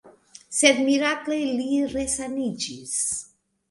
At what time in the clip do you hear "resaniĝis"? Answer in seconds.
1.95-3.01